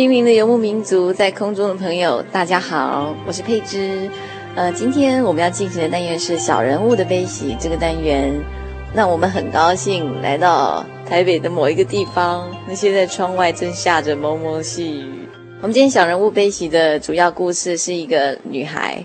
[0.00, 4.08] 心灵的游牧民族，在空中的朋友，大家好，我是佩芝。
[4.54, 8.32] 呃，今天我们要进行的单元是小人物的悲喜这个单元。
[8.94, 15.28] 那我们很高兴来到台北的某一个地方，那现在窗外正下着蒙蒙细雨。
[15.60, 19.04] 我们今天小人物悲喜的主要故事是一个女孩。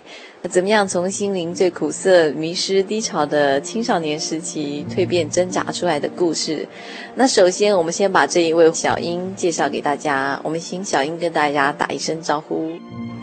[0.49, 6.67] 怎么样从心灵最苦涩、迷失、低潮的青少年时期蜕变挣扎出来的故事？
[7.15, 10.39] 那首先，我们先把这一位小英介绍给大家。
[10.43, 12.69] 我们请小英跟大家打一声招呼。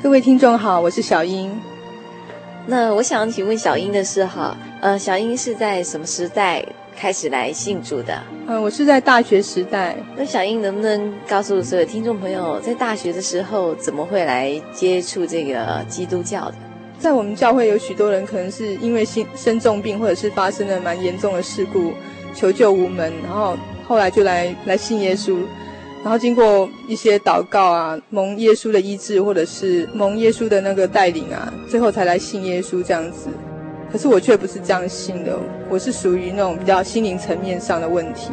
[0.03, 1.61] 各位听众好，我是小英。
[2.67, 6.64] 那我想请问小英的是哈，呃，小英是在什么时代
[6.97, 8.20] 开始来信主的？
[8.47, 9.97] 嗯、呃，我是在大学时代。
[10.17, 16.55] 那小英能不能告诉所有听众朋友，在大学的时候怎么会来接触这个基督教的？
[17.02, 21.92] 在我们教会有许多人可能是因为心生重病，或者是发生了蛮严重的事故，
[22.33, 23.57] 求救无门，然后
[23.89, 25.39] 后来就来来信耶稣，
[26.05, 33.29] 然后经过一些祷告啊，蒙耶稣的医治，或者是蒙耶稣的那个带领啊，最后才来信耶稣这样子。
[33.91, 35.36] 可是我却不是这样信的，
[35.68, 38.30] 我是属于那种比较心灵层面上的问题。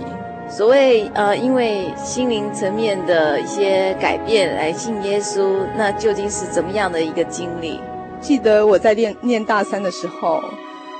[0.47, 7.79] 所谓呃，因为心灵层面的一些改变来信耶稣，那究竟是怎么样的一个经历？
[8.21, 10.43] 记得我在念念大三的时候，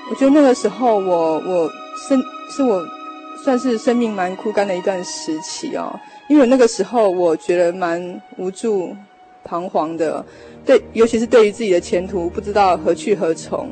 [0.10, 1.70] 我觉得那个时候我我
[2.08, 2.84] 生是我
[3.44, 8.96] 算是生命蛮枯干的一段时期哦，因为那个时候我觉得蛮无助、
[9.44, 10.26] 彷徨的，
[10.66, 13.70] 对，尤其是对于自己的前途不知道何去何从，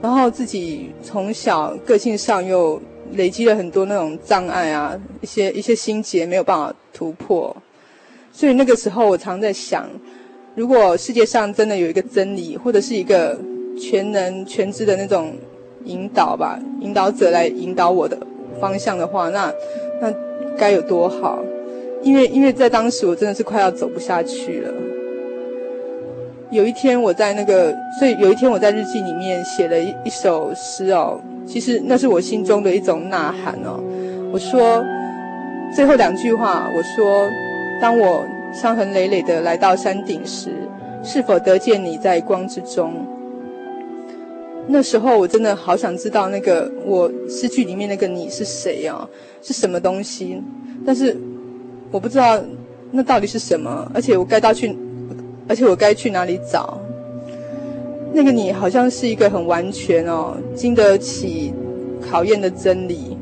[0.00, 2.80] 然后自己从小个性上又
[3.12, 7.56] 累积了很多那种障碍啊，一些一些心结没有办法突破，
[8.30, 9.88] 所以那个时候我常在想。
[10.56, 13.36] 如果世界上真的有一个真理，或者是一个
[13.76, 15.32] 全能全知的那种
[15.84, 18.16] 引导吧，引导者来引导我的
[18.60, 19.52] 方向的话，那
[20.00, 20.14] 那
[20.56, 21.42] 该有多好！
[22.02, 24.70] 因为因为在当时我真的是快要走不下去了。
[26.52, 33.82] 有一天我在那个，所以有一天我在日记里面写了一一首诗哦，其实那是我心中的一种呐喊哦。
[34.32, 34.84] 我说
[35.74, 37.28] 最后两句话，我说
[37.80, 38.24] 当我。
[38.54, 40.50] 伤痕累累的来到山顶时，
[41.02, 42.92] 是否得见你在光之中？
[44.66, 49.06] 那时候我真的好想知道那个我诗句里面那个你是谁啊？
[49.42, 50.42] 是什么东西？
[50.86, 51.14] 但是
[51.90, 52.40] 我不知道
[52.90, 54.74] 那到底是什么，而且我该到去，
[55.46, 56.80] 而且我该去哪里找？
[58.14, 61.52] 那个你好像是一个很完全哦，经得起
[62.00, 63.18] 考验的真理。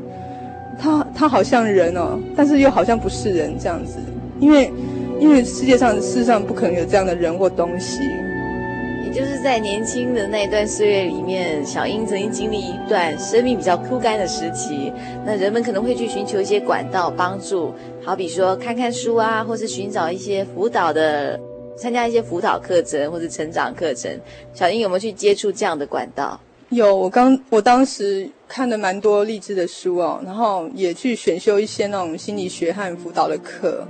[0.79, 3.97] 他他好像人哦，但是又好像不是人这样子，
[4.39, 4.71] 因为。
[5.23, 8.01] 因为世界上事实上不可能有这样的人或东西，
[9.05, 14.93] 也就是在年轻的那一段岁月里面，小英曾经经历一段生命比较枯干的时期。
[15.25, 17.73] 那人们可能会去寻求一些管道帮助，
[18.05, 21.39] 好比说看看书啊，或是寻找一些辅导的，
[21.77, 24.11] 参加一些辅导课程或者成长课程。
[24.53, 26.41] 小英有没有去接触这样的管道？
[26.71, 33.87] 有，我刚我当时看了蛮多励志的书哦，然后也去选修一些那种心理学和辅导的课。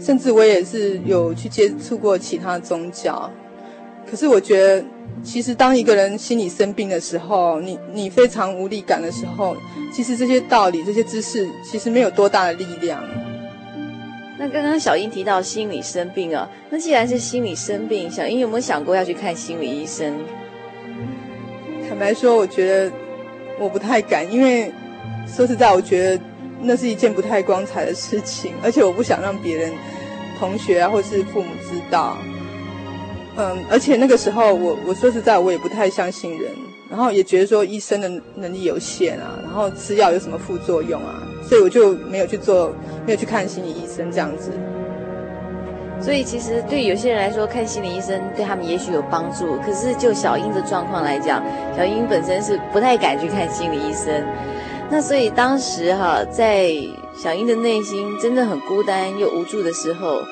[0.00, 3.30] 甚至我也是有去接触过其他宗教，
[4.08, 4.84] 可是我觉得，
[5.24, 9.56] 其实当一个人心理生病的时候，你你非常无力感的时候，
[9.92, 13.02] 其实这些道理、这些知识，其实没有多大的力量。
[14.38, 20.14] 那刚刚小英提到心理生病啊，那既然是心理生病，小英有没有想过要去看心理医生？
[21.88, 22.92] 坦白说，我觉得
[23.58, 24.70] 我不太敢，因为
[25.26, 26.22] 说实在，我觉得。
[26.60, 29.72] 那是一件不太光彩的事情，而且我不想让别人、
[30.38, 32.16] 同学啊，或是父母知道。
[33.36, 36.50] 嗯，而且那个时候我，我说实在，我也不太相信人，
[36.90, 42.74] 然后也觉得说医生的能力有限啊，然后吃药有什么副作用啊，所以我就没有去做，
[43.06, 44.50] 没有去看心理医生这样子。
[46.00, 49.56] 所以其实对有些人来说，看心理医生对他们也许有帮助。
[49.64, 51.42] 可是就小英的状况来讲，
[51.76, 54.24] 小英本身是不太敢去看心理医生。
[54.90, 56.72] 那所以当时哈，在
[57.14, 60.22] 小英的内心真的很孤单又无助的时候，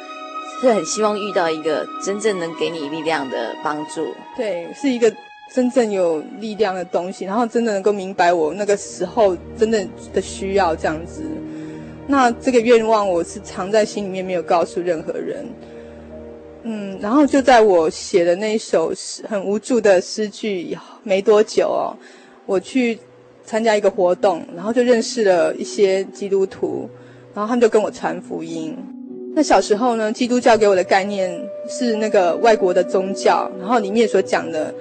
[0.60, 4.06] 是很希望遇到一个真正能给你力量的帮助。
[4.34, 5.12] 对，是一个
[5.52, 11.22] 真正有力量的东西，然后真的能够明白我那个时候真的的需要这样子。
[12.06, 15.46] 那这个愿望我是藏在心里面，没有告诉任何人。
[16.62, 18.92] 嗯，然后就在我写的那一首
[19.28, 21.94] 很无助的诗句以后没多久哦，
[22.46, 22.98] 我去
[23.46, 26.90] 参加一个活动，然后就认识了一些基督徒，
[27.32, 28.76] 然后他们就跟我传福音。
[29.34, 31.30] 那小时候呢，基督教给我的概念
[31.68, 34.74] 是那个外国的宗教，然后里面所讲的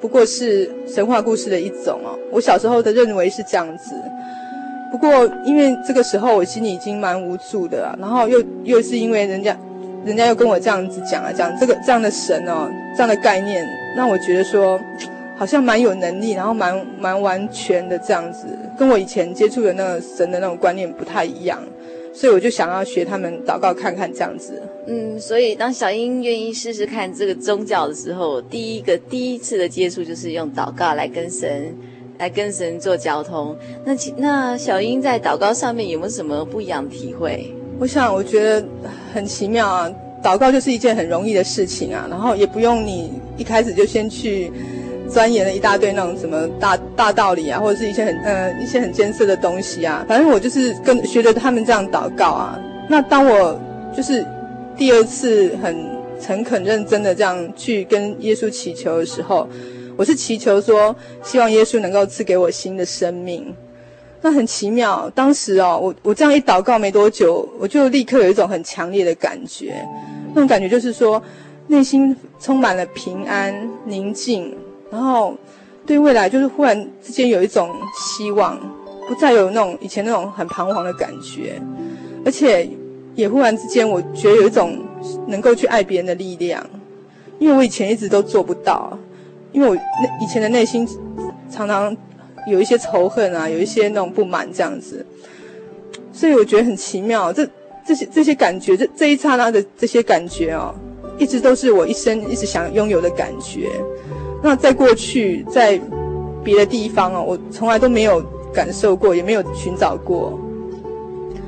[0.00, 2.18] 不过是神话故事的一种哦。
[2.30, 3.94] 我小时候的认为是这样子。
[4.90, 5.08] 不过，
[5.46, 9.56] 因为这个时候我心里已经蛮无助的了，然后又又是因为人家，
[10.04, 13.66] 人家又跟我这样子讲啊，讲这个这样的神哦，这样的概念，
[13.96, 14.78] 让我觉得说，
[15.42, 18.46] 好像蛮有能力，然后蛮蛮完全的这样子，
[18.78, 21.60] 跟我以前接触的那个神的那种观念不太一样，
[22.14, 24.62] 所以我就想要学他们祷告看看这样子。
[24.86, 31.74] 嗯，所以当小英愿意试试看这个宗教的时候，第一个第一次的接触就是用祷告来跟神。
[32.18, 37.52] 来跟神做交通，那那小英在祷告上面有没有什么不一样的体会？
[37.80, 38.64] 我想，我觉得
[39.12, 39.90] 很奇妙啊。
[40.22, 44.52] 祷告就是一件很容易的事情啊，然后也不用你一开始就先去
[45.12, 50.04] 钻研了一大堆那种什么大大道理啊，或者是一些很呃一些很艰涩的东西啊。
[50.08, 52.58] 反正我就是跟学着他们这样祷告啊。
[52.88, 53.60] 那当我
[53.96, 54.24] 就是
[54.76, 55.76] 第二次很
[56.20, 59.46] 诚恳认真的这样去跟耶稣祈求的时候。
[59.94, 63.54] 我是祈求说，希望耶稣能够赐给我新的生命。
[64.22, 69.86] 那很奇妙，当时哦，我我这样一祷告没多久，我就立刻有一种很强烈的感觉。
[70.34, 71.22] 那种感觉就是说，
[71.66, 73.54] 内心充满了平安、
[73.84, 74.56] 宁静，
[74.92, 75.36] 然后
[75.84, 78.56] 对未来就是忽然之间有一种希望，
[79.08, 81.60] 不再有那种以前那种很彷徨的感觉，
[82.24, 82.68] 而且
[83.16, 84.78] 也忽然之间，我觉得有一种
[85.26, 86.64] 能够去爱别人的力量，
[87.40, 88.96] 因为我以前一直都做不到。
[89.52, 90.88] 因为我那以前的内心
[91.50, 91.94] 常常
[92.46, 95.04] 有一些仇恨啊，有一些那种不满这样子，
[96.10, 97.30] 所以我觉得很奇妙。
[97.30, 97.46] 这
[97.86, 100.74] 这些这些感觉，这这一刹那的这些感觉哦，
[101.18, 103.68] 一直都是我一生一直想拥有的感觉。
[104.42, 105.80] 那在过去，在
[106.42, 108.22] 别的地方哦，我从来都没有
[108.52, 110.38] 感受过，也没有寻找过。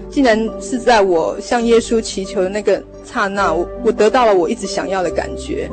[0.08, 5.68] 竟然是在我向耶稣祈求的那个刹那，我我得到了我一直想要的感觉。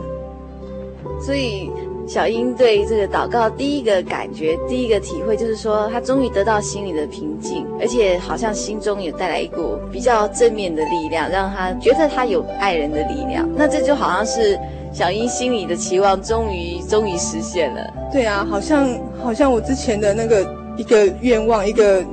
[1.23, 1.69] 所以。
[2.07, 13.47] 小英对这个祷告第一个感觉、第一个体会，就是说她终于得到心里的平静，而且好像心中也带来一股比较正面的力量，让她觉得她有爱人的力量。
[13.55, 14.59] 那这就好像是
[14.93, 17.81] 小英心里的期望终于终于实现了。
[18.11, 18.87] 对啊，好像
[19.23, 22.03] 好像我之前的那个一个愿望、一个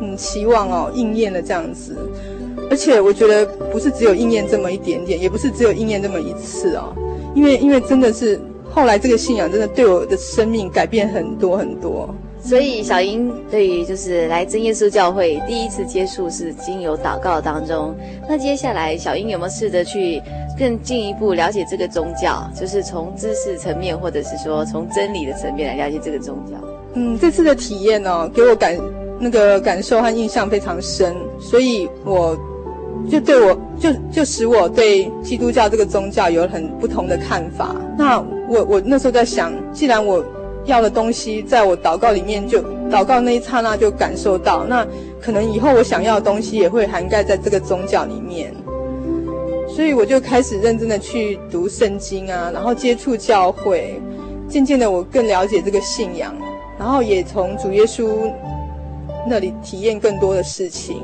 [0.00, 1.96] 嗯期望哦，应验了这样子。
[2.70, 6.92] 而且我觉得不是只有应验这么一点点，也不是只有应验这么一次哦，
[7.34, 8.40] 因为因为真的是。
[8.68, 12.14] 后来这个信仰真的对我的生命改变很多很多，
[12.46, 17.92] 所以小英对于就是来真耶稣教会第一次接触是经由祷告当中。
[18.28, 20.22] 那接下来小英有没有试着去
[20.56, 22.48] 更进一步了解这个宗教？
[22.54, 26.52] 就是从知识层面，或者是说从真理的层面来了解这个宗教？
[26.94, 28.78] 嗯，这次的体验呢，给我感
[29.18, 32.38] 那个感受和印象非常深，所以我。
[33.10, 37.76] 就对我，就就使我对基督教这个宗教有很不同的看法。
[37.96, 40.24] 那我我那时候在想，既然我
[40.66, 44.86] 要的东西在我祷告里面就祷告那一刹那就感受到，那
[45.20, 48.52] 可能以后我想要的东西也会涵盖在这个宗教里面。
[49.68, 54.00] 所以我就开始认真的去读圣经啊，然后接触教会，
[54.48, 56.34] 渐渐的我更了解这个信仰，
[56.78, 58.32] 然后也从主耶稣
[59.28, 61.02] 那里体验更多的事情。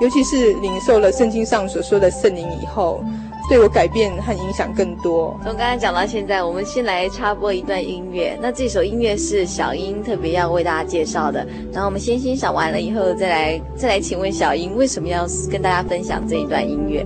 [0.00, 3.02] 尤其是领受了圣经上所说的圣灵以后，
[3.52, 5.38] 对我改变和影响更多。
[5.44, 8.34] 从刚才讲到现在，我们先来插播一段音乐。
[8.40, 11.46] 那这首音乐是小英特别要为大家介绍的。
[11.70, 17.04] 然后我们先欣赏完了以后，再来再来请问小英为什么要跟大家分享这一段音乐？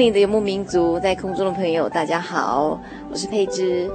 [0.00, 2.80] 灵的游牧民族，在空中的朋友，大家好，
[3.10, 3.90] 我是佩芝。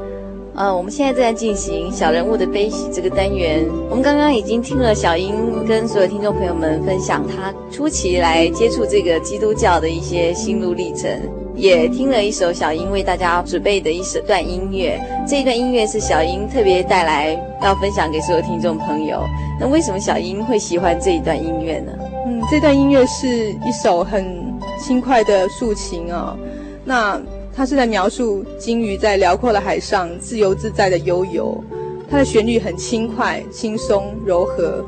[0.54, 3.66] 呃，我们现在正在进行小人物的悲喜这个单元。
[3.90, 11.10] 我们刚刚已经听了小英跟所有听众朋友们分享她初期来接触这个基督教的一些心路历程，
[11.56, 15.02] 也听了一首小英为大家准备的一首段音乐。
[15.28, 19.24] 这一段音乐是小英特别带来要分享给所有听众朋友。
[19.60, 21.92] 那为什么小英会喜欢这一段音乐呢？
[22.28, 24.45] 嗯，这段音乐是一首很
[24.80, 26.40] 轻快的抒情啊、哦。
[26.84, 27.22] 那。
[27.58, 31.64] 它是在描述鲸鱼在辽阔的海上自由自在的悠游，
[32.10, 34.84] 它的旋律很轻快、轻松、柔和，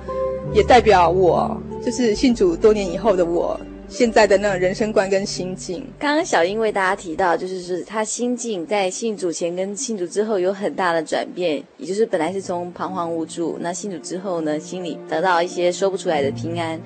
[0.54, 5.88] 也代表我，就是信主多年以后的我，现在的那种人生观跟心境。
[5.98, 16.78] 刚刚小英为大家提到，就是是他心境在信主前跟信主之后有很大的转变，也就是本来是从彷徨无助，那信主之后呢，心里得到一些说不出来的平安。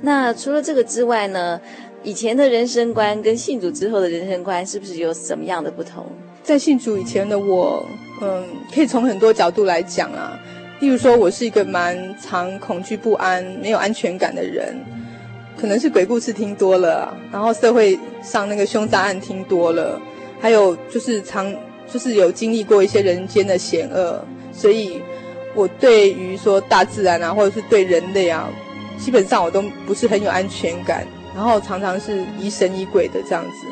[0.00, 1.60] 那除了这个之外呢？
[2.04, 6.04] 以前的人生观跟信主之后的人生观是不是有什么样的不同？
[6.42, 7.84] 在信主以前的我，
[8.20, 10.38] 嗯，可以从很多角度来讲啊。
[10.80, 14.76] 例如说，我是一个蛮常恐惧不安、没有安全感的人，
[15.58, 19.98] 可能是鬼故事听多了，然后社会上那个凶杀案听多了，
[20.38, 21.50] 还有就是常
[21.90, 25.00] 就是有经历过一些人间的险恶，所以
[25.54, 28.50] 我对于说大自然啊，或者是对人类啊，
[28.98, 31.06] 基本上我都不是很有安全感。
[31.34, 33.66] 然后常常是疑神疑鬼的这样子，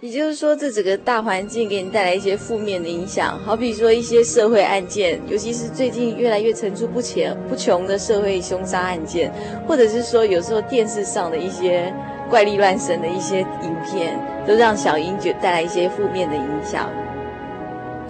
[0.00, 9.32] 也就是说，这整个大环境给你带来一些负面的影响，好比说一些社会案件，尤其是最近越来越层出不穷不穷的社会凶杀案件，
[9.66, 11.92] 或者是说有时候电视上的一些
[12.28, 16.90] 怪力乱神的一些影片，都让小英觉带来一些负面的影响。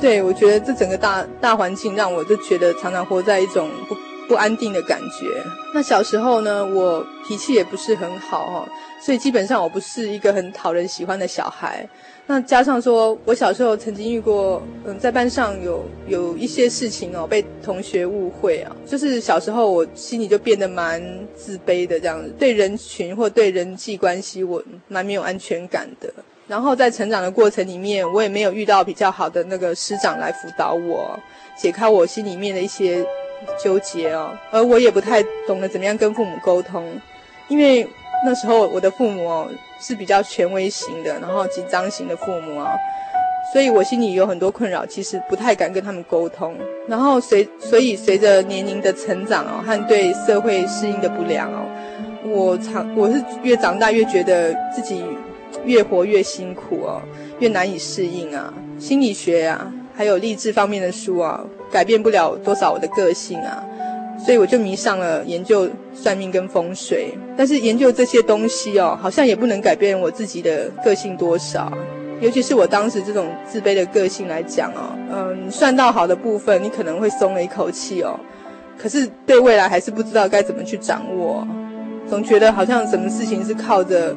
[0.01, 3.95] 对，我觉得这整个大大环境让我就觉得常常活在一种不。
[4.29, 5.27] 不安定的感觉。
[5.75, 8.69] 那小时候呢，我脾气也不是很好哦，
[9.01, 11.89] 所以基本上我不是一个很讨人喜欢的小孩。
[12.27, 21.03] 那加上说，我小时候曾经遇过，嗯，在班上有有一些事情哦，被同学误会啊，就是小时候我心里就变得蛮
[21.35, 26.13] 自卑的这样子，对人群或对人际关系我蛮没有安全感的。
[26.47, 31.19] 然后在成长的过程里面，我也没有遇到比较好的那个师长来辅导我，
[31.59, 33.05] 解开我心里面的一些。
[33.63, 36.85] 纠结哦，而我也不太懂得怎么样跟父母沟通，
[37.47, 37.87] 因为
[38.25, 39.49] 那时候我的父母哦
[39.81, 42.73] 是比较权威型的，然后紧张型的父母啊，
[43.53, 46.57] 所以我心里有很多困扰，其实不太敢跟他们沟通。
[46.89, 51.65] 然后随所以随着年龄的成长哦，和对社会适应的不良哦，
[52.25, 55.05] 我长我是越长大越觉得自己
[55.65, 57.01] 越活越辛苦哦，
[57.39, 59.73] 越难以适应啊，心理学啊。
[59.99, 63.65] 还有励志方面的书啊，改变不了多少我的个性啊，
[64.25, 67.13] 所以我就迷上了研究算命跟风水。
[67.37, 71.73] 但是研究这些东西哦，好像也不能改变我自己的个性多少。
[72.21, 78.21] 尤其是我当时这种自卑的个性来讲哦，嗯，算到好的部分，你可能会松了一口气哦。
[78.81, 81.45] 可是对未来还是不知道该怎么去掌握，
[82.09, 84.15] 总觉得好像什么事情是靠着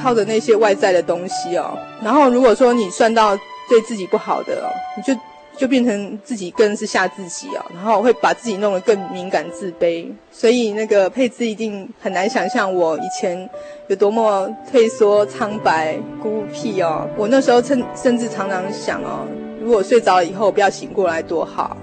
[0.00, 1.76] 靠着那些外在的东西哦。
[2.04, 3.36] 然后如果说你算到。
[3.68, 5.20] 对自己不好的哦，你就
[5.56, 10.06] 就变成自己更是吓自己哦，然后会把自己弄得更敏感自卑。
[10.30, 13.48] 所以那个佩芝一定很难想象我以前
[13.88, 17.08] 有多么退缩、苍白、孤僻哦。
[17.16, 19.26] 我那时候甚甚至常常想哦，
[19.60, 21.76] 如果睡着以后不要醒过来多好。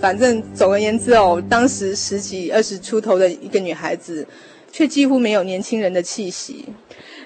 [0.00, 4.26] 反正总而言之哦，当时十几、二十出头的一个女孩子，
[4.72, 6.64] 却几乎没有年轻人的气息。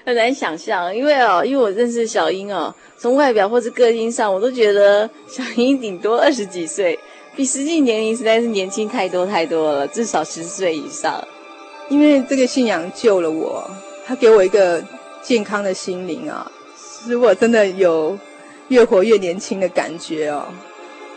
[0.05, 6.97] 很难想象，因为哦，因为我认识小英哦，从外表或是个性上，我都觉得小英顶多二十几岁，
[7.35, 11.27] 比实际年龄实在是年轻太多太多了，至少十岁以上。
[11.89, 13.67] 因为这个信仰救了我，
[14.05, 14.83] 他给我一个
[15.23, 18.15] 健康的心灵啊，使我真的有
[18.67, 20.45] 越活越年轻的感觉哦。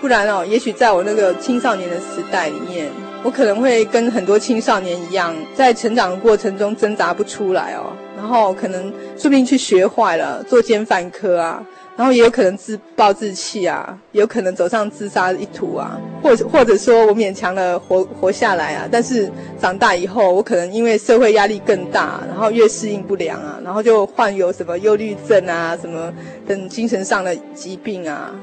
[0.01, 2.91] 不然哦，也许在我那个青少年的时代里面，
[3.23, 7.93] 我可能会跟很多青少年一样，在成长的过程中挣扎不出来哦。
[8.19, 11.65] 然后可能说不定去学坏了，作奸犯科啊，
[11.97, 26.13] 然后也有可能自暴自弃啊，有可能走上自杀一途啊，或者或者说我勉强的活活下来啊，但是长大以后，我可能因为社会压力更大，然后越适应不良啊，然后就患有什么忧郁症啊，什么
[26.47, 28.35] 等精神上的疾病啊，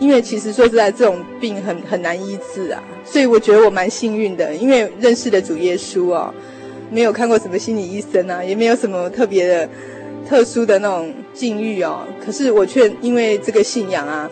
[0.00, 6.34] 因为其实说实在，这种病很很难医治啊，所以我觉得我蛮幸运的，因为认识了主耶稣啊。
[6.92, 9.68] 没有看过什么心理医生啊，也没有什么特别的、
[10.28, 12.06] 特殊的那种境遇哦。
[12.24, 14.30] 可是我却因为这个信仰啊，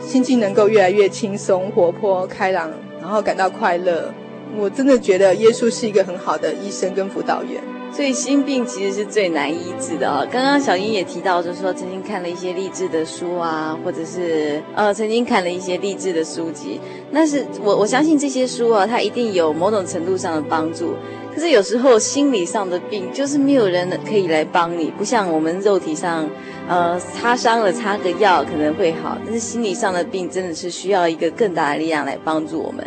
[0.00, 2.70] 心境能够越来越轻松、活泼、开朗，
[3.00, 4.14] 然后感到快乐。
[4.56, 7.60] 我真的觉得耶稣是一个很好的医生跟辅导员。
[7.92, 10.26] 所以心病其实是最难医治的哦。
[10.30, 16.78] 刚刚小英也提到，就是说曾经看了一些励志的书啊，或者是呃曾经看了一些励志的书籍。
[17.10, 20.94] 那是我我相信这些书啊，它一定有某种程度上的帮助。
[21.36, 26.26] 可是有时候心理上的病就是没有人可以来帮你，不像我们肉体上，
[26.66, 32.82] 呃擦伤了擦个药可能会好，但是心理上的病真的是需要一个更大的力量来帮助我们。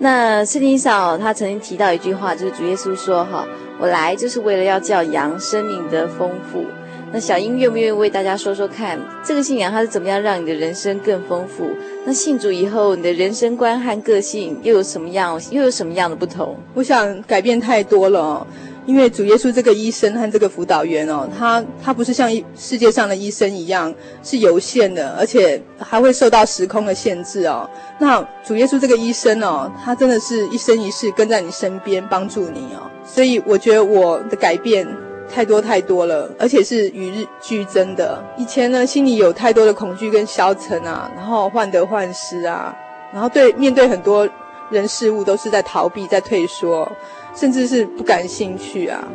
[0.00, 3.46] 那圣经上他曾经提到一句话，就是主耶稣说：“哈，
[3.78, 6.64] 我来就是为了要叫羊生命的丰富。”
[7.12, 11.70] 那小英愿不愿意为大家说说看，这个信仰它是怎么样让你的人生更丰富？
[12.04, 16.56] 那信主以后，你的人生观和个性又有什么样，又有什么样的不同？
[16.74, 18.46] 我想改变太多了哦。
[18.86, 27.68] 因为主耶稣这个医生和这个辅导员哦，他他不是像世界上的医生一样是有限的，而且还会受到时空的限制哦。
[27.98, 32.88] 那主耶稣这个医生哦，他真的是一生一世跟在你身边帮助你哦。
[33.04, 34.86] 所以我觉得我的改变
[35.32, 38.22] 太多太多了，而且是与日俱增的。
[38.36, 42.74] 以前呢，心里有太多的恐惧跟消沉啊，然后患得患失啊，
[43.12, 44.28] 然后对面对很多
[44.70, 46.90] 人事物都是在逃避，在退缩。
[47.34, 49.06] 甚至是不感兴趣啊，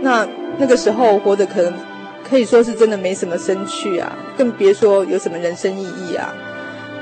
[0.00, 0.24] 那
[0.56, 1.74] 那个时候活着可能
[2.22, 6.32] 可以说是真的没什么生趣啊，更别说有什么人生意义啊。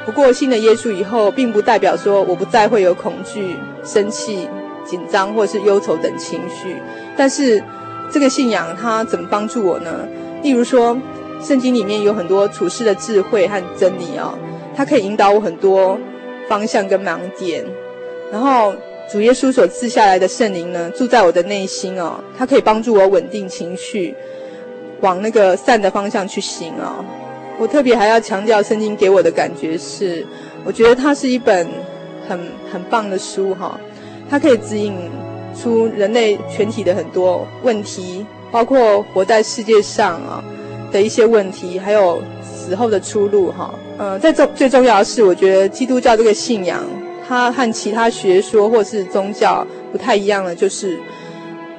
[0.06, 4.48] 不过信了耶稣以后，并不代表说我不再会有恐惧、生气、
[4.86, 6.80] 紧张或是忧愁等情绪。
[7.14, 7.62] 但是
[8.10, 10.06] 这个信仰它怎么帮助我呢？
[10.42, 10.96] 例如说，
[11.42, 14.38] 圣经里面有很多处世的智慧和真理啊，
[14.74, 15.98] 它可以引导我很多
[16.48, 17.64] 方向跟盲点，
[18.30, 18.72] 然后。
[19.12, 24.14] 主耶稣所赐下来的圣灵呢，住在我的内心哦，它可以帮助我稳定情绪，
[25.02, 27.04] 往那个善的方向去行哦。
[27.58, 30.26] 我特别还要强调，圣经给我的感觉是，
[30.64, 31.68] 我觉得它是一本
[32.26, 32.40] 很
[32.72, 33.78] 很棒的书哈，
[34.30, 34.94] 它可以指引
[35.54, 40.42] 出人类全体的很多问题，包括活在世界上啊
[40.92, 43.74] 的一些问题，还有死后的出路哈。
[43.96, 46.82] 呃，在重最重要的是，我觉得基督教这个信仰。
[47.26, 51.00] 它和其他学说或是宗教不太一样的，就是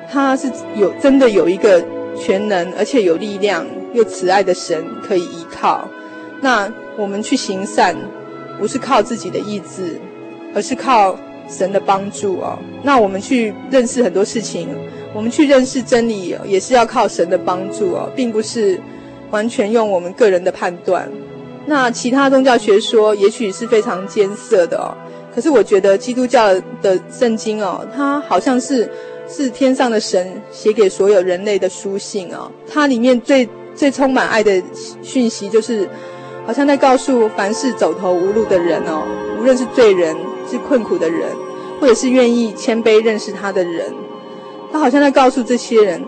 [0.10, 1.86] 它是有真的有一个
[2.20, 5.88] 全能而且有力量又慈爱的神可以依靠。
[6.42, 7.96] 那我们去行善，
[8.58, 10.02] 不是靠自己的意志，
[10.56, 11.16] 而是靠
[11.48, 12.58] 神的帮助哦。
[12.84, 14.70] 那我们去认识很多事情，
[15.14, 18.80] 我们去认识真理，也是要靠神的帮助哦，并不是
[19.32, 21.10] 完全用我们个人的判断。
[21.66, 24.96] 那其他宗教学说也许是非常艰涩的哦。
[25.34, 28.90] 可是我觉得基督教的圣经哦，它好像是
[29.28, 32.50] 是天上的神写给所有人类的书信哦。
[32.72, 34.64] 它里面最最充满爱的
[35.02, 35.90] 讯息，就是
[36.46, 39.04] 好像在告诉凡是走投无路的人哦，
[39.38, 40.16] 无论是罪人、
[40.50, 41.30] 是困苦的人，
[41.80, 43.94] 或者是愿意谦卑认识他的人，
[44.72, 46.04] 他好像在告诉这些人，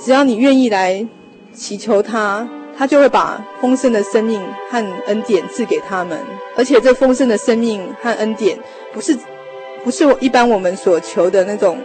[0.00, 1.06] 只要你愿意来
[1.52, 2.48] 祈求他。
[2.76, 6.18] 他就会把丰盛的生命和恩典赐给他们，
[6.56, 8.58] 而且这丰盛的生命和恩典
[8.92, 9.16] 不是
[9.84, 11.78] 不是一般我们所求的那种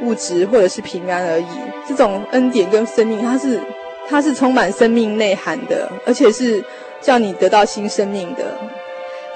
[0.00, 1.46] 物质或者是平安而已。
[1.88, 3.60] 这种恩典跟生命，它是
[4.08, 6.62] 它是充满生命内涵的，而且是
[7.00, 8.56] 叫你得到新生命的。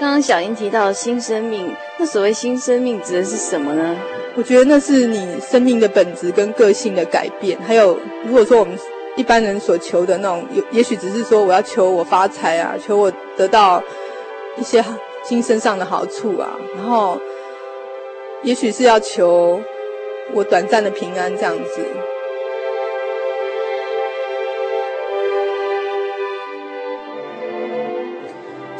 [0.02, 3.96] 刚刚小英提到新生命，那所谓新生命指的是什么呢？
[4.34, 8.76] 我觉得那是你生命的本质跟个性的改变，还有如果说我们。
[9.14, 13.82] 一般人所求的那种，有也许只是说我要求我发财啊，求我得到
[14.56, 14.82] 一些
[15.22, 17.20] 精神上的好处啊，然后
[18.42, 19.60] 也许是要求
[20.32, 21.82] 我短暂的平安这样子。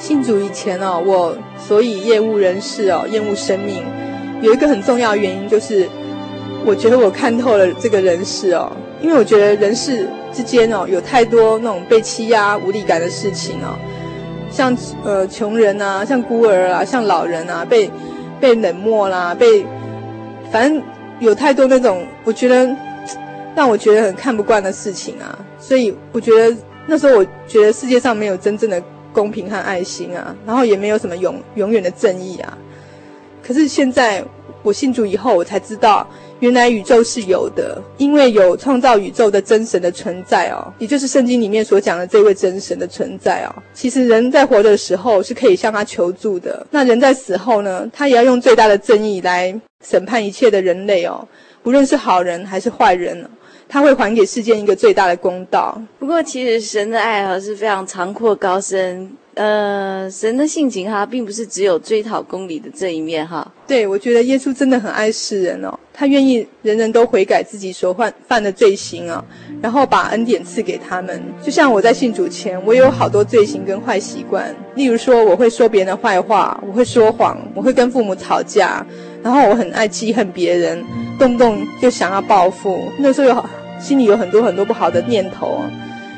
[0.03, 3.85] 信主以前哦，我所以厌恶人世哦，厌恶生命，
[4.41, 5.89] 有一个很重要的原因就是，
[6.67, 10.09] 我觉得我看透了这个人世哦，因为我觉得人世。
[10.33, 13.77] 之间哦，有太多那种被欺压、无力感的事情哦，
[14.51, 17.91] 像呃穷人啊，像孤儿啊，像老人啊，被
[18.41, 19.63] 被冷漠啦，被
[20.51, 20.83] 反正
[21.21, 22.67] 有太多那种我觉得
[23.55, 32.57] 让我觉得很看不惯的事情啊，所以我觉得那时候我觉得世界上没有真正的公平和爱心啊，然后也没有什么永永远的正义啊。
[33.43, 34.25] 可是现在
[34.63, 36.07] 我信主以后，我才知道。
[36.41, 43.63] 原来宇宙是有的，因为有创造宇宙的真神的存在哦，也就是圣经里面所讲的这位真神的存在哦。
[43.73, 51.25] 其实人在活的时候是可以向他求助的，那人在死后呢，他也要用最大的正义来审判一切的人类哦，
[51.63, 53.25] 无论是好人还是坏人，
[53.73, 55.81] 他会还给世间一个最大的公道。
[55.99, 59.11] 不过，其实神的爱啊是非常长阔高深。
[59.35, 63.51] 呃，神的性情哈，并不是只有追讨公理的这一面哈。
[63.67, 69.25] 对，我觉得耶稣真的很爱世人哦，他愿意人人都悔改自己所犯犯的罪行啊，
[69.63, 71.19] 然后把恩典赐给他们。
[71.43, 78.87] 就像我在信主前，我有好多罪行跟坏习惯，例如说我会说别人的坏话，我会说谎，我会跟父母吵架，
[79.23, 80.85] 然后我很爱记恨别人，
[81.19, 82.79] 动不动就想要报复。
[82.99, 83.45] 那时候有
[83.83, 85.71] 心里有很多很多不好的念头啊，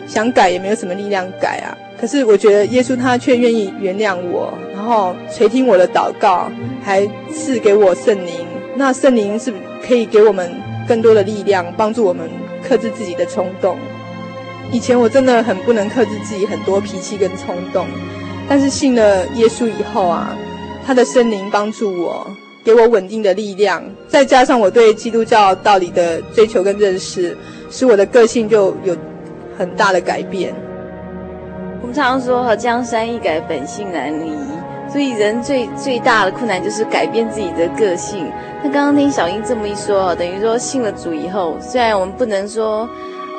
[0.06, 1.72] 想改也没有什么力量改啊。
[1.98, 6.50] 可是我觉得耶稣他却愿意原谅我，然后垂听我的祷告，
[6.82, 8.46] 还赐给我圣灵。
[8.76, 9.52] 那圣灵是
[9.86, 10.52] 可以给我们
[10.86, 12.28] 更多的力量，帮助我们
[12.62, 13.78] 克制自己的冲动。
[14.70, 17.86] 以前我真的很不能克制自己很多脾气跟冲动，
[18.48, 20.36] 但是信了耶稣以后啊，
[20.84, 22.26] 他的圣灵帮助我，
[22.64, 27.36] 给我稳定的力量，再加上我对基督教道理的追求跟认识，
[27.74, 28.96] 使我的个性就有
[29.58, 30.54] 很大的改变。
[31.80, 34.32] 我们常常说哈，江山易改，本性难移。
[34.88, 38.30] 所以人最最大的困难就是改变自己的个性。
[38.62, 42.88] 那刚刚听小英这么一说，等于说信了主以后，虽然我们不能说，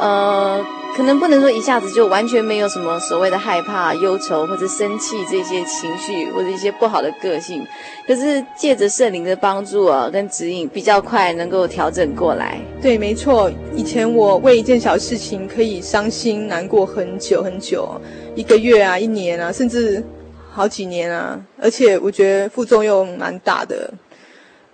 [0.01, 0.59] 呃，
[0.95, 7.67] 可能不能说一下子就完全没有什么所谓的害怕、忧愁或者生气这些情绪或者一些不好的个性，
[8.07, 12.57] 可是借着圣灵的帮助啊，跟指引，比较快能够调整过来。
[12.81, 13.51] 对，没错。
[13.75, 17.99] 以前我为一件小事情可以伤心难过很久很久。
[18.33, 20.01] 一个月啊，一年啊，甚至
[20.49, 23.93] 好几年啊，而且我觉得副作用蛮大的。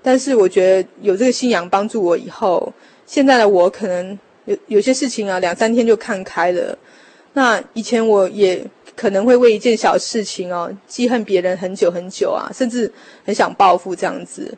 [0.04, 2.72] 但是我觉得有这个信仰帮助我以后，
[3.08, 6.78] 现在的我可能有有些事情啊，两三天就看开了。
[7.34, 12.92] 那以前我也可能会为一件小事情哦，记恨别人很久很久啊，甚至
[13.26, 14.58] 很想报复这样子。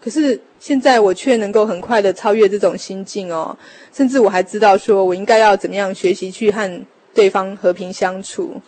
[0.00, 3.56] 可是现在我却能够很快的超越这种心境哦，
[3.92, 6.84] 甚至我还知道说我应该要怎么样学习去和。
[7.14, 8.60] 对方和平相处，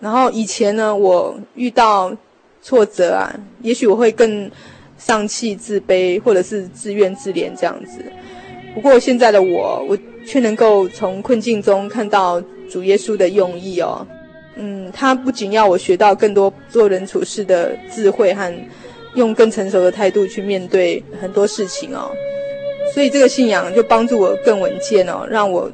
[0.00, 2.12] 然后以前呢，我遇到
[2.60, 4.50] 挫折啊，也许我会更
[4.98, 8.02] 丧气、自卑，或者是自怨自怜这样子。
[8.74, 14.06] 不过现在的我，我却能够从困境中看到主耶稣的用意哦。
[14.56, 18.52] 嗯，他不仅要我学到更多做人处事的智慧和
[19.14, 22.10] 用更成熟的态度去面对很多事情哦，
[22.92, 25.70] 所以这个信仰就帮助我更稳健哦，让我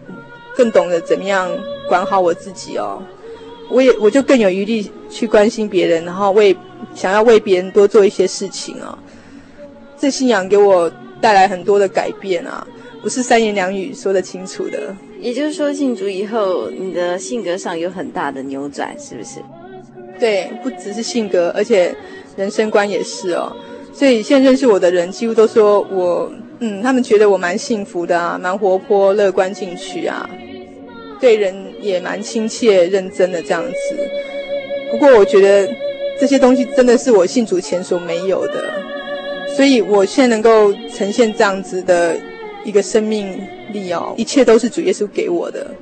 [0.56, 1.50] 更懂得怎么样。
[1.88, 3.02] 管好我自己哦，
[3.70, 6.54] 我也我就更有余力去关心别人，然后为
[6.94, 8.98] 想要为别人多做一些事情、哦。
[9.96, 12.66] 这信仰给我带来很多的改变啊，
[13.02, 14.94] 不是三言两语说得清楚的。
[15.20, 19.40] 也就是说，信主以后，你的性格上有很大的扭转，是不是？
[20.18, 21.94] 对，不只是性格，而且
[22.36, 23.54] 人生观也是哦。
[23.92, 26.30] 所以现在认识我的人，几乎都说我，
[26.60, 30.28] 嗯，他们觉得我蛮幸福的啊，蛮活泼、乐观进取啊。
[31.20, 34.08] 对人也蛮亲切、认真的这样子。
[34.90, 35.68] 不过我觉得
[36.20, 38.72] 这些东西真的是我信主前所没有的，
[39.56, 42.16] 所以我现在能够呈现这样子的
[42.64, 43.40] 一个生命
[43.72, 45.74] 力哦，一切都是主耶稣给我的。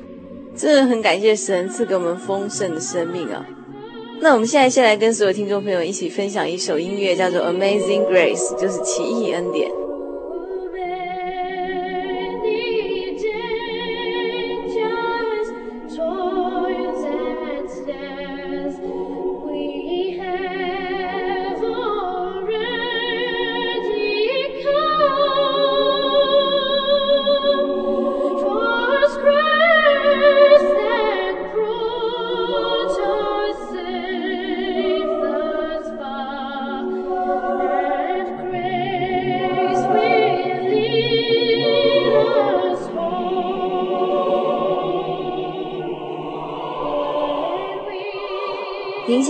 [0.56, 3.44] 真的很感谢神赐给我们丰盛的生命啊！
[4.20, 9.70] 那我们现在先来跟所有听众朋友一起分享一首音乐，叫做《Amazing Grace》，就是奇异恩典。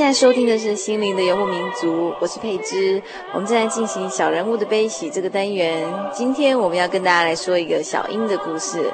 [0.06, 3.02] 在收听的是《心灵的游牧民族》，我是佩芝。
[3.32, 5.84] 我们正在进行小人物的悲喜这个单元。
[6.12, 8.88] 今天我们要跟大家来说一个小英的故事。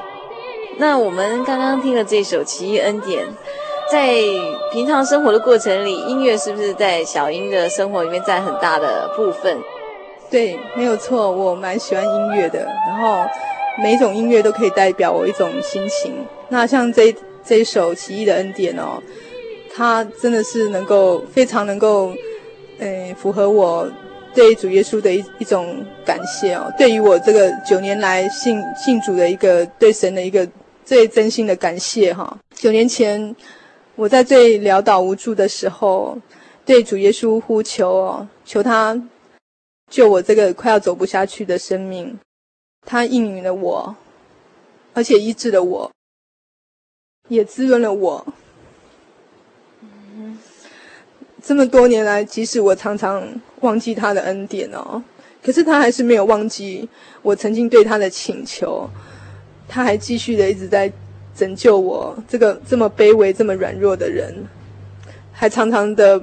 [0.78, 3.26] 那我们刚刚听了这首《奇异恩典》，
[3.92, 4.14] 在
[4.72, 9.58] 平常生活的过程里，音乐是不是在小英的生活里面占很大的部分？
[10.30, 12.66] 对，没有错，我蛮喜欢音乐的。
[12.88, 13.22] 然后
[13.82, 16.26] 每一种音乐都可以代表我一种心情。
[16.48, 19.02] 那像这这一首《奇异的恩典》哦。
[19.74, 22.14] 他真的是能够非常能够，
[22.78, 23.90] 呃，符合我
[24.34, 26.70] 对主耶稣的一一种感谢哦。
[26.76, 30.46] 对于我这个九年来信信主的一个对神的一个
[30.84, 32.38] 最真心的感谢哈。
[32.54, 33.34] 九年前
[33.96, 36.18] 我在最潦倒无助的时候，
[36.66, 39.02] 对主耶稣呼求哦，求他
[39.90, 42.18] 救我这个快要走不下去的生命。
[42.84, 43.96] 他应允了我，
[44.92, 45.90] 而且医治了我，
[47.28, 48.26] 也滋润了我。
[51.42, 53.22] 这么多年来，即使我常常
[53.60, 55.02] 忘记他的恩典哦，
[55.44, 56.88] 可是他还是没有忘记
[57.20, 58.88] 我曾经对他的请求，
[59.66, 60.90] 他还继续的一直在
[61.34, 64.32] 拯救我这个这么卑微、这么软弱的人，
[65.32, 66.22] 还常常的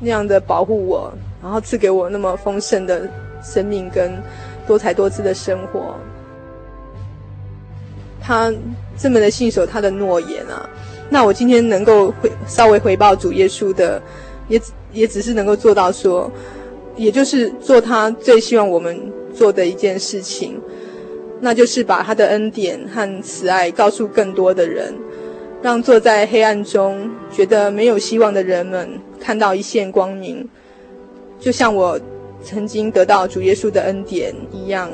[0.00, 3.06] 那样的保护我，然后赐给我那么丰盛的
[3.42, 4.12] 生命跟
[4.66, 5.94] 多彩多姿的生活。
[8.22, 8.50] 他
[8.96, 10.66] 这么的信守他的诺言啊，
[11.14, 14.02] 那我今天能够回稍微回报主耶稣的，
[14.48, 14.60] 也
[14.92, 16.28] 也只是能够做到说，
[16.96, 19.00] 也就是做他最希望我们
[19.32, 20.60] 做的一件事情，
[21.40, 24.92] 那就是把他的恩典和慈爱告诉更多的人，
[25.62, 30.48] 让坐在黑暗中觉得没有希望的人们看到一线光明，
[31.38, 31.96] 就像我
[32.42, 34.90] 曾经得到主耶稣的恩典一样。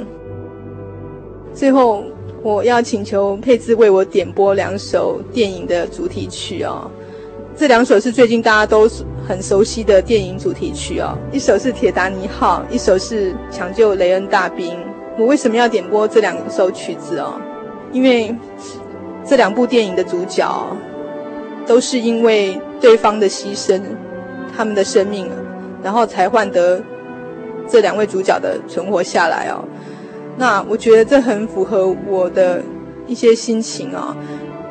[1.55, 2.05] 最后。
[2.43, 6.91] 我要请求佩芝为我点播两首电影的主题曲哦，
[7.55, 8.89] 这两首是最近大家都
[9.29, 14.71] 很熟悉的电影主题曲哦，一首是《铁达尼号》，一首是《抢救雷恩大兵》。
[15.19, 17.39] 我为什么要点播这两首曲子哦？
[17.93, 18.35] 因为
[19.23, 20.77] 这两部电影的主角
[21.67, 23.83] 都是因为对方的牺牲，
[24.57, 25.29] 他们的生命，
[25.83, 26.81] 然后才换得
[27.69, 29.63] 这两位主角的存活下来哦。
[30.41, 32.63] 那我觉得这很符合我的
[33.07, 34.17] 一些心情啊，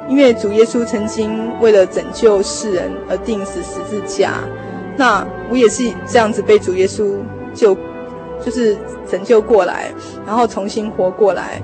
[0.09, 4.39] 因为主耶稣曾经为了拯救世人而钉死十字架，
[4.97, 7.17] 那我也是这样子被主耶稣
[7.53, 7.77] 救，
[8.43, 8.75] 就是
[9.07, 9.91] 拯救过来，
[10.25, 11.61] 然后重新活过来，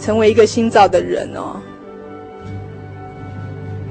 [0.00, 1.60] 成为一个新造的人哦。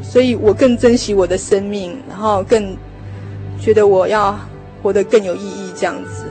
[0.02, 2.76] 所以我更珍惜我的生命，然后更
[3.60, 4.36] 觉得我要
[4.82, 6.26] 活得更有意义，这样子。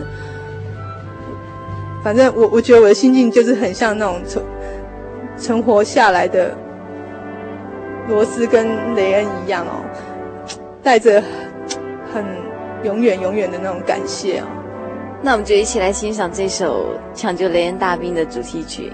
[2.02, 4.44] 反正我我觉得我的心境就是很像那种存
[5.36, 6.56] 存活下来的
[8.08, 9.84] 罗斯跟雷恩一样哦，
[10.82, 11.22] 带着
[12.12, 12.24] 很
[12.82, 14.46] 永远永远的那种感谢哦。
[15.22, 18.92] 那我们就一起来欣赏这首《抢救雷恩大兵》的主题曲。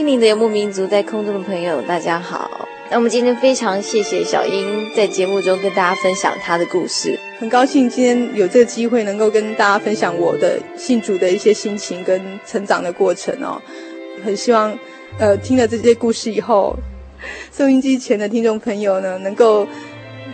[0.00, 2.66] 心灵的游牧民族，在空中的朋友，大家好。
[2.90, 13.60] 那我们今天非常谢谢小英在节目中跟大家分享她的故事，很高兴今天有这个机会能够跟大家分享我的信主的一些心情跟成长的过程哦。
[14.24, 14.74] 很希望，
[15.18, 16.74] 呃，听了这些故事以后，
[17.52, 19.68] 收音机前的听众朋友呢，能够，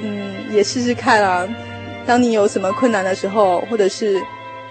[0.01, 1.45] 嗯，也试试看啊。
[2.07, 4.23] 当你有什么困难的时候，或者是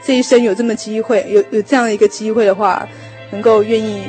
[0.01, 2.87] 这一生有这么机会，有有这样的一个机会的话。
[3.31, 4.03] 能够愿意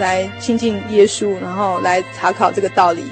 [0.00, 3.04] 来亲近耶稣，然后来查考这个道理。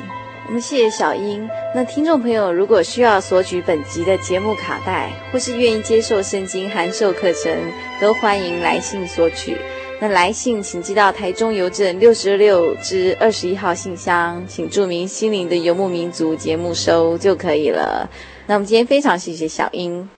[0.46, 1.46] 我们谢谢小英。
[1.74, 7.52] 那听众朋友，如果需要索取本集的节目卡带，或是愿意接受圣经函授课程，
[8.00, 9.58] 都欢迎来信索取。
[10.00, 18.08] 那来信请寄到台中邮政六十六支二十一号信箱，请注明“心灵的游牧民族”节目收就可以了。
[18.46, 20.08] 那我们今天非常谢谢小英。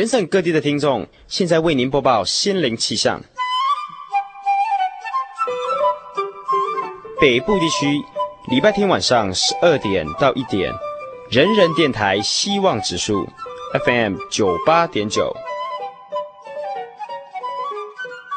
[0.00, 3.20] 全省各地的听众，现在为您播报心灵气象。
[7.20, 8.02] 北部地区
[8.48, 10.72] 礼拜天晚上十二点到一点，
[11.30, 13.28] 人人电台希望指数
[13.84, 15.36] FM 九八点九。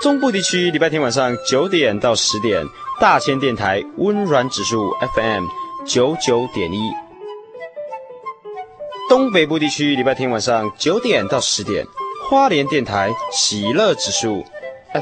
[0.02, 2.62] 中部地区礼拜天晚上九点到十点，
[3.00, 5.46] 大千电台温暖指数 FM
[5.86, 7.03] 九九点一。
[9.14, 11.86] 东北部地区礼拜天晚上九点到十点，
[12.28, 14.44] 花莲电台喜乐指数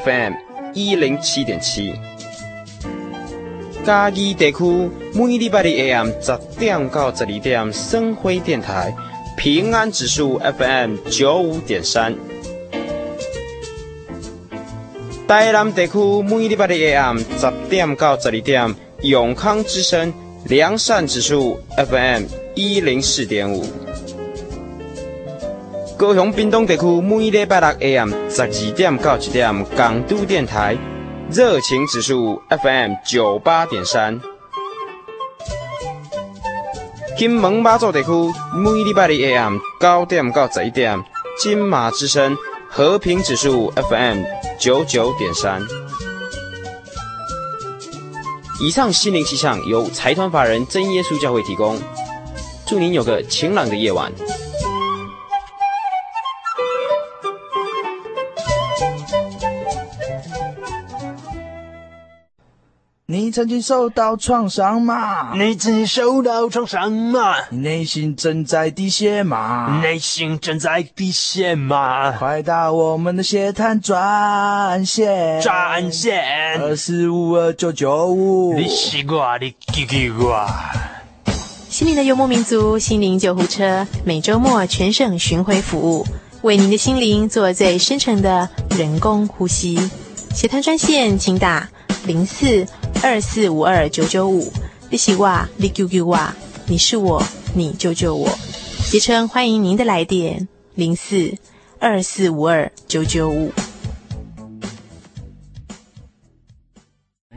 [0.03, 0.33] FM
[0.73, 1.93] 一零七点七。
[3.85, 8.93] 嘉义地区每礼拜的 AM 十点到十二点，生辉电台
[9.37, 12.13] 平安指数 FM 九五点三。
[15.25, 20.13] 台南地区每礼拜的 AM 十点到十二点，永康之声
[20.47, 22.23] 良善指数 FM
[22.55, 23.63] 一零四点五。
[26.01, 30.75] 高雄屏东地区每礼拜六 AM 十二点到一点，港都电台
[31.29, 34.19] 热情指数 FM 九八点三。
[37.15, 38.09] 金门马祖地区
[38.55, 40.99] 每礼拜日 AM 九点到十一点，
[41.39, 42.35] 金马之声
[42.67, 44.23] 和平指数 FM
[44.57, 45.61] 九九点三。
[48.59, 51.79] 以上心灵气象由财团法人真耶稣教会提供，
[52.65, 54.11] 祝您有个晴朗的夜晚。
[63.31, 65.33] 你曾经受到创伤吗？
[65.37, 67.33] 你曾经受到创伤吗？
[67.49, 69.79] 你内心正在滴血吗？
[69.81, 72.11] 内心正在滴血吗？
[72.11, 78.53] 快打我们的血滩专线，专线二四五二九九五。
[78.53, 80.45] 你西瓜，你给给我。
[81.69, 86.05] 心灵的幽默民族，心灵救护车，每周末全省巡回服务。
[86.41, 89.79] 为您的心灵做最深层的人工呼吸。
[90.33, 91.69] 协谈专线，请打
[92.05, 92.65] 零四
[93.03, 94.51] 二四五二九九五。
[94.89, 96.19] 你是我，你救救我，
[96.67, 97.23] 你是我，
[97.53, 98.27] 你救救我。
[98.83, 101.37] 协称欢迎您的来电零四
[101.79, 103.51] 二四五二九九五。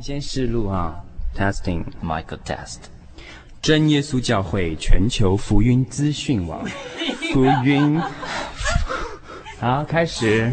[0.02, 0.96] 先试录啊
[1.34, 2.76] ，testing Michael test。
[3.62, 6.62] 真耶稣教会全球福音资讯网，
[7.32, 7.98] 福音。
[9.58, 10.52] 好，开始。